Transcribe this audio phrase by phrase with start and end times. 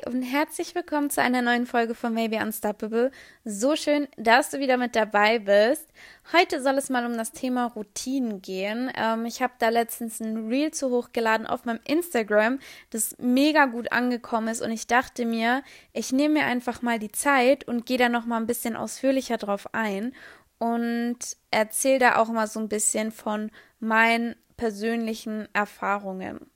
[0.00, 3.10] und herzlich willkommen zu einer neuen Folge von Maybe Unstoppable.
[3.44, 5.86] So schön, dass du wieder mit dabei bist.
[6.32, 8.90] Heute soll es mal um das Thema Routinen gehen.
[8.96, 12.58] Ähm, ich habe da letztens ein Reel zu hochgeladen auf meinem Instagram,
[12.88, 15.62] das mega gut angekommen ist und ich dachte mir,
[15.92, 19.36] ich nehme mir einfach mal die Zeit und gehe da noch mal ein bisschen ausführlicher
[19.36, 20.14] drauf ein
[20.58, 21.18] und
[21.50, 26.51] erzähle da auch mal so ein bisschen von meinen persönlichen Erfahrungen.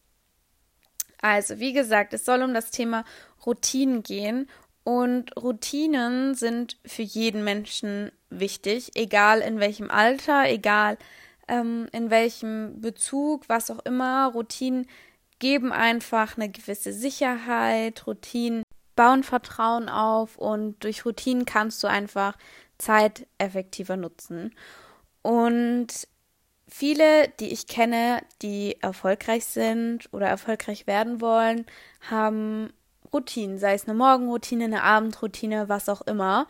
[1.20, 3.04] Also, wie gesagt, es soll um das Thema
[3.44, 4.48] Routinen gehen.
[4.84, 10.96] Und Routinen sind für jeden Menschen wichtig, egal in welchem Alter, egal
[11.48, 14.30] ähm, in welchem Bezug, was auch immer.
[14.32, 14.86] Routinen
[15.38, 18.62] geben einfach eine gewisse Sicherheit, Routinen
[18.94, 22.36] bauen Vertrauen auf und durch Routinen kannst du einfach
[22.78, 24.54] Zeit effektiver nutzen.
[25.22, 26.08] Und
[26.68, 31.64] Viele, die ich kenne, die erfolgreich sind oder erfolgreich werden wollen,
[32.10, 32.72] haben
[33.12, 36.48] Routinen, sei es eine Morgenroutine, eine Abendroutine, was auch immer.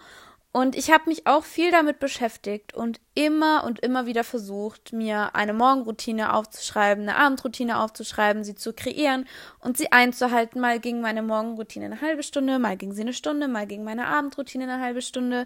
[0.56, 5.34] Und ich habe mich auch viel damit beschäftigt und immer und immer wieder versucht, mir
[5.34, 9.26] eine Morgenroutine aufzuschreiben, eine Abendroutine aufzuschreiben, sie zu kreieren
[9.60, 10.58] und sie einzuhalten.
[10.62, 14.06] Mal ging meine Morgenroutine eine halbe Stunde, mal ging sie eine Stunde, mal ging meine
[14.06, 15.44] Abendroutine eine halbe Stunde.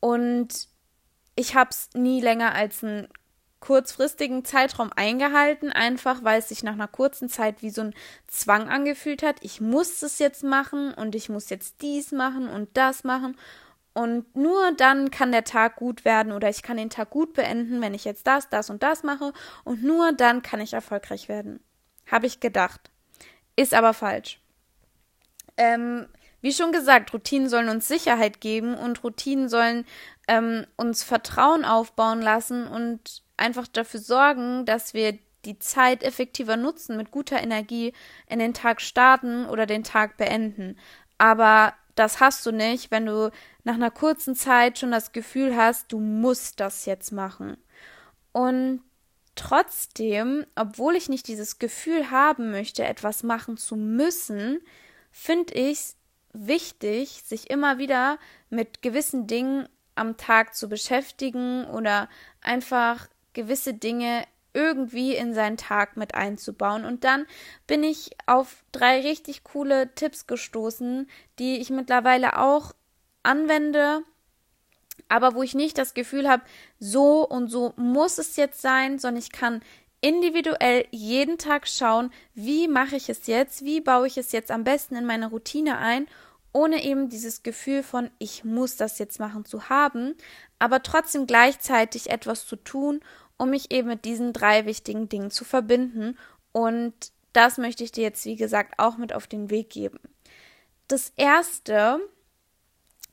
[0.00, 0.68] Und
[1.34, 3.08] ich habe es nie länger als ein
[3.62, 7.94] kurzfristigen Zeitraum eingehalten, einfach weil es sich nach einer kurzen Zeit wie so ein
[8.26, 9.36] Zwang angefühlt hat.
[9.40, 13.38] Ich muss es jetzt machen und ich muss jetzt dies machen und das machen.
[13.94, 17.80] Und nur dann kann der Tag gut werden oder ich kann den Tag gut beenden,
[17.80, 19.32] wenn ich jetzt das, das und das mache.
[19.64, 21.60] Und nur dann kann ich erfolgreich werden.
[22.10, 22.90] Habe ich gedacht.
[23.54, 24.40] Ist aber falsch.
[25.56, 26.08] Ähm,
[26.42, 29.86] wie schon gesagt, Routinen sollen uns Sicherheit geben und Routinen sollen
[30.28, 36.96] ähm, uns Vertrauen aufbauen lassen und einfach dafür sorgen, dass wir die Zeit effektiver nutzen,
[36.96, 37.92] mit guter Energie
[38.28, 40.76] in den Tag starten oder den Tag beenden.
[41.18, 43.30] Aber das hast du nicht, wenn du
[43.64, 47.56] nach einer kurzen Zeit schon das Gefühl hast, du musst das jetzt machen.
[48.32, 48.82] Und
[49.34, 54.60] trotzdem, obwohl ich nicht dieses Gefühl haben möchte, etwas machen zu müssen,
[55.10, 55.96] finde ich es
[56.32, 58.18] wichtig, sich immer wieder
[58.50, 62.08] mit gewissen Dingen am Tag zu beschäftigen oder
[62.40, 66.84] einfach gewisse Dinge irgendwie in seinen Tag mit einzubauen.
[66.84, 67.26] Und dann
[67.66, 72.72] bin ich auf drei richtig coole Tipps gestoßen, die ich mittlerweile auch
[73.22, 74.02] anwende,
[75.08, 76.42] aber wo ich nicht das Gefühl habe,
[76.78, 79.62] so und so muss es jetzt sein, sondern ich kann
[80.02, 84.64] individuell jeden Tag schauen, wie mache ich es jetzt, wie baue ich es jetzt am
[84.64, 86.06] besten in meine Routine ein,
[86.52, 90.14] ohne eben dieses Gefühl von ich muss das jetzt machen zu haben,
[90.58, 93.00] aber trotzdem gleichzeitig etwas zu tun
[93.42, 96.16] um mich eben mit diesen drei wichtigen Dingen zu verbinden.
[96.52, 96.94] Und
[97.32, 99.98] das möchte ich dir jetzt, wie gesagt, auch mit auf den Weg geben.
[100.86, 101.98] Das erste,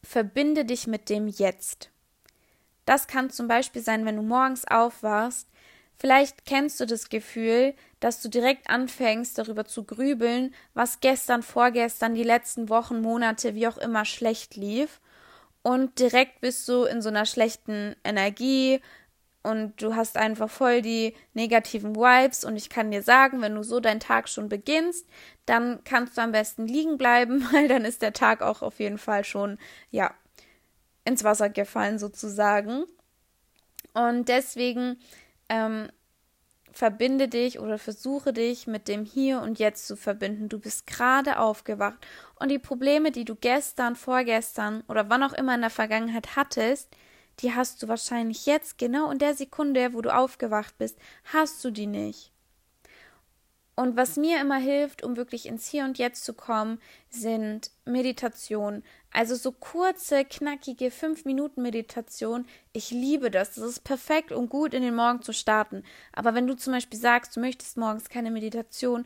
[0.04, 1.90] verbinde dich mit dem Jetzt.
[2.86, 5.48] Das kann zum Beispiel sein, wenn du morgens aufwachst.
[6.00, 12.16] Vielleicht kennst du das Gefühl, dass du direkt anfängst, darüber zu grübeln, was gestern, vorgestern,
[12.16, 15.02] die letzten Wochen, Monate, wie auch immer schlecht lief.
[15.62, 18.80] Und direkt bist du in so einer schlechten Energie,
[19.42, 23.64] und du hast einfach voll die negativen Vibes und ich kann dir sagen, wenn du
[23.64, 25.08] so deinen Tag schon beginnst,
[25.46, 28.98] dann kannst du am besten liegen bleiben, weil dann ist der Tag auch auf jeden
[28.98, 29.58] Fall schon,
[29.92, 30.14] ja,
[31.06, 32.84] ins Wasser gefallen sozusagen.
[33.94, 35.00] Und deswegen
[35.50, 35.90] ähm,
[36.72, 40.50] verbinde dich oder versuche dich mit dem Hier und Jetzt zu verbinden.
[40.50, 41.98] Du bist gerade aufgewacht
[42.40, 46.96] und die Probleme, die du gestern, vorgestern oder wann auch immer in der Vergangenheit hattest,
[47.40, 51.72] die hast du wahrscheinlich jetzt, genau in der Sekunde, wo du aufgewacht bist, hast du
[51.72, 52.32] die nicht.
[53.76, 58.84] Und was mir immer hilft, um wirklich ins Hier und Jetzt zu kommen, sind Meditationen.
[59.12, 62.46] Also so kurze, knackige 5-Minuten-Meditation.
[62.74, 63.56] Ich liebe das.
[63.56, 65.84] Das ist perfekt, um gut in den Morgen zu starten.
[66.14, 69.06] Aber wenn du zum Beispiel sagst, du möchtest morgens keine Meditation,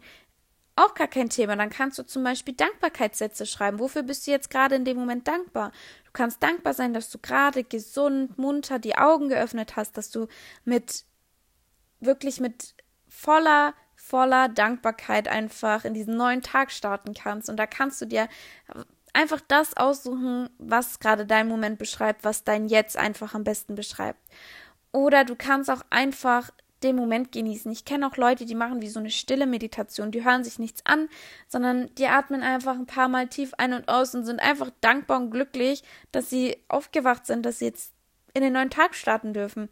[0.75, 1.55] auch gar kein Thema.
[1.55, 3.79] Dann kannst du zum Beispiel Dankbarkeitssätze schreiben.
[3.79, 5.71] Wofür bist du jetzt gerade in dem Moment dankbar?
[6.05, 10.27] Du kannst dankbar sein, dass du gerade gesund, munter die Augen geöffnet hast, dass du
[10.65, 11.05] mit
[11.99, 12.73] wirklich mit
[13.07, 17.49] voller, voller Dankbarkeit einfach in diesen neuen Tag starten kannst.
[17.49, 18.27] Und da kannst du dir
[19.13, 24.19] einfach das aussuchen, was gerade dein Moment beschreibt, was dein Jetzt einfach am besten beschreibt.
[24.91, 26.51] Oder du kannst auch einfach
[26.83, 27.71] den Moment genießen.
[27.71, 30.11] Ich kenne auch Leute, die machen wie so eine stille Meditation.
[30.11, 31.07] Die hören sich nichts an,
[31.47, 35.19] sondern die atmen einfach ein paar Mal tief ein und aus und sind einfach dankbar
[35.19, 37.93] und glücklich, dass sie aufgewacht sind, dass sie jetzt
[38.33, 39.69] in den neuen Tag starten dürfen.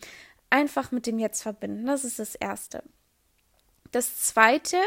[0.49, 1.85] Einfach mit dem Jetzt verbinden.
[1.85, 2.83] Das ist das Erste.
[3.91, 4.77] Das Zweite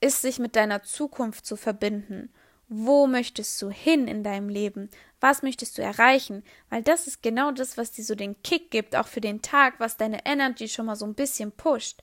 [0.00, 2.32] ist, sich mit deiner Zukunft zu verbinden.
[2.74, 4.88] Wo möchtest du hin in deinem Leben?
[5.20, 6.42] Was möchtest du erreichen?
[6.70, 9.74] Weil das ist genau das, was dir so den Kick gibt, auch für den Tag,
[9.78, 12.02] was deine Energy schon mal so ein bisschen pusht.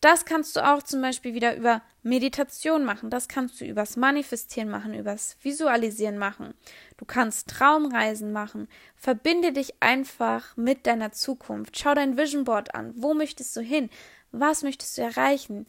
[0.00, 3.10] Das kannst du auch zum Beispiel wieder über Meditation machen.
[3.10, 6.54] Das kannst du übers Manifestieren machen, übers Visualisieren machen.
[6.96, 8.68] Du kannst Traumreisen machen.
[8.96, 11.78] Verbinde dich einfach mit deiner Zukunft.
[11.78, 12.92] Schau dein Vision Board an.
[12.96, 13.90] Wo möchtest du hin?
[14.30, 15.66] Was möchtest du erreichen?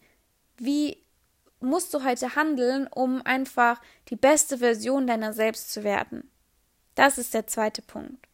[0.57, 0.97] Wie
[1.61, 6.29] musst du heute handeln, um einfach die beste Version deiner selbst zu werden?
[6.95, 8.27] Das ist der zweite Punkt.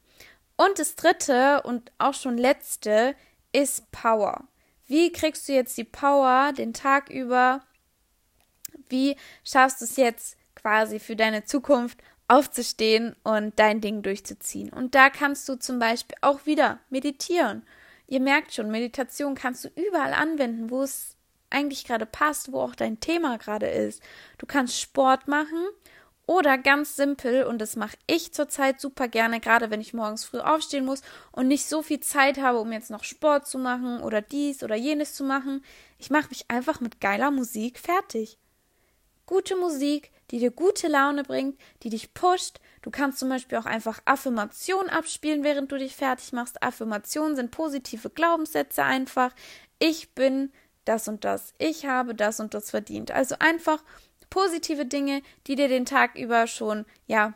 [0.55, 3.15] Und das dritte und auch schon letzte
[3.51, 4.47] ist Power.
[4.87, 7.61] Wie kriegst du jetzt die Power den Tag über?
[8.89, 14.71] Wie schaffst du es jetzt quasi für deine Zukunft aufzustehen und dein Ding durchzuziehen?
[14.71, 17.63] Und da kannst du zum Beispiel auch wieder meditieren.
[18.07, 21.16] Ihr merkt schon, Meditation kannst du überall anwenden, wo es
[21.49, 24.01] eigentlich gerade passt, wo auch dein Thema gerade ist.
[24.37, 25.65] Du kannst Sport machen
[26.27, 30.39] oder ganz simpel, und das mache ich zurzeit super gerne, gerade wenn ich morgens früh
[30.39, 31.01] aufstehen muss
[31.31, 34.75] und nicht so viel Zeit habe, um jetzt noch Sport zu machen oder dies oder
[34.75, 35.63] jenes zu machen.
[35.97, 38.37] Ich mache mich einfach mit geiler Musik fertig.
[39.25, 42.59] Gute Musik, die dir gute Laune bringt, die dich pusht.
[42.81, 46.61] Du kannst zum Beispiel auch einfach Affirmationen abspielen, während du dich fertig machst.
[46.61, 49.33] Affirmationen sind positive Glaubenssätze einfach.
[49.79, 50.51] Ich bin
[50.87, 51.53] das und das.
[51.57, 53.11] Ich habe das und das verdient.
[53.11, 53.83] Also einfach
[54.29, 57.33] positive Dinge, die dir den Tag über schon, ja,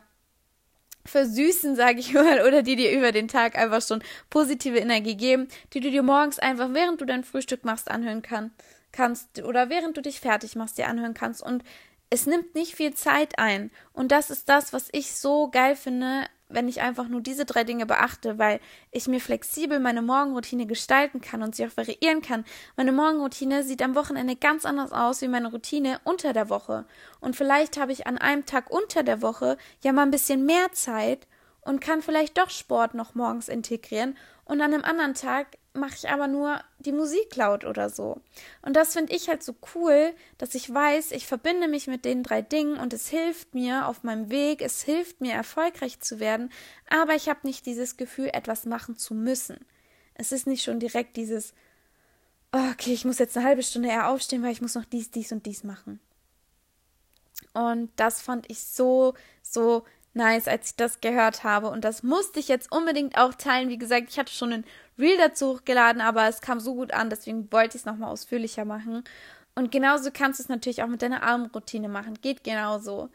[1.04, 5.48] versüßen, sage ich mal, oder die dir über den Tag einfach schon positive Energie geben,
[5.72, 8.52] die du dir morgens einfach, während du dein Frühstück machst, anhören kann,
[8.92, 11.42] kannst oder während du dich fertig machst, dir anhören kannst.
[11.42, 11.64] Und
[12.10, 13.70] es nimmt nicht viel Zeit ein.
[13.92, 17.64] Und das ist das, was ich so geil finde wenn ich einfach nur diese drei
[17.64, 18.60] Dinge beachte, weil
[18.90, 22.44] ich mir flexibel meine Morgenroutine gestalten kann und sie auch variieren kann.
[22.76, 26.86] Meine Morgenroutine sieht am Wochenende ganz anders aus wie meine Routine unter der Woche.
[27.20, 30.72] Und vielleicht habe ich an einem Tag unter der Woche ja mal ein bisschen mehr
[30.72, 31.26] Zeit
[31.62, 36.08] und kann vielleicht doch Sport noch morgens integrieren und an einem anderen Tag mache ich
[36.10, 38.20] aber nur die Musik laut oder so.
[38.60, 42.22] Und das finde ich halt so cool, dass ich weiß, ich verbinde mich mit den
[42.22, 46.50] drei Dingen und es hilft mir auf meinem Weg, es hilft mir erfolgreich zu werden,
[46.88, 49.58] aber ich habe nicht dieses Gefühl, etwas machen zu müssen.
[50.14, 51.54] Es ist nicht schon direkt dieses,
[52.52, 55.32] okay, ich muss jetzt eine halbe Stunde eher aufstehen, weil ich muss noch dies, dies
[55.32, 56.00] und dies machen.
[57.54, 59.84] Und das fand ich so, so
[60.14, 61.68] nice, als ich das gehört habe.
[61.68, 63.68] Und das musste ich jetzt unbedingt auch teilen.
[63.68, 64.64] Wie gesagt, ich hatte schon ein
[64.98, 68.64] Reel dazu hochgeladen, aber es kam so gut an, deswegen wollte ich es nochmal ausführlicher
[68.64, 69.04] machen.
[69.54, 72.18] Und genauso kannst du es natürlich auch mit deiner Armroutine machen.
[72.20, 73.10] Geht genauso.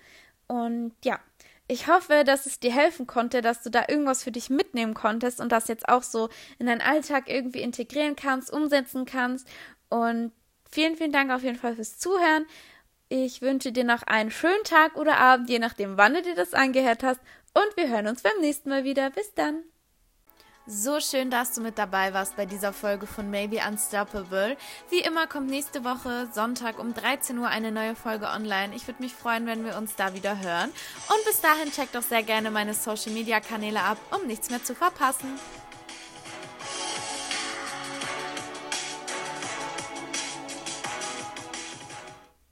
[0.48, 1.20] Und ja,
[1.68, 5.42] ich hoffe, dass es dir helfen konnte, dass du da irgendwas für dich mitnehmen konntest
[5.42, 6.30] und das jetzt auch so
[6.60, 9.48] in deinen Alltag irgendwie integrieren kannst, umsetzen kannst.
[9.90, 10.32] Und
[10.70, 12.46] vielen, vielen Dank auf jeden Fall fürs Zuhören.
[13.10, 16.54] Ich wünsche dir noch einen schönen Tag oder Abend, je nachdem, wann du dir das
[16.54, 17.22] angehört hast.
[17.54, 19.10] Und wir hören uns beim nächsten Mal wieder.
[19.10, 19.64] Bis dann.
[20.70, 24.58] So schön, dass du mit dabei warst bei dieser Folge von Maybe Unstoppable.
[24.90, 28.76] Wie immer kommt nächste Woche Sonntag um 13 Uhr eine neue Folge online.
[28.76, 30.70] Ich würde mich freuen, wenn wir uns da wieder hören.
[31.08, 34.62] Und bis dahin check doch sehr gerne meine Social Media Kanäle ab, um nichts mehr
[34.62, 35.40] zu verpassen.